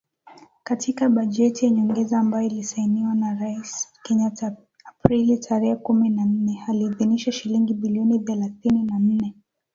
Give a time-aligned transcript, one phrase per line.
[0.63, 7.31] Katika bajeti ya nyongeza ambayo ilisainiwa na Rais Kenyatta Aprili tarehe kumi na nne, aliidhinisha
[7.31, 9.33] shilingi bilioni thelathini na nne.